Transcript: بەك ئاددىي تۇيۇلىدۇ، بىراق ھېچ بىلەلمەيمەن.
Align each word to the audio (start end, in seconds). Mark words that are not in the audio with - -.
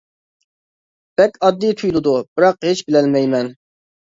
بەك 1.21 1.37
ئاددىي 1.41 1.75
تۇيۇلىدۇ، 1.83 2.15
بىراق 2.41 2.59
ھېچ 2.71 2.83
بىلەلمەيمەن. 2.89 3.53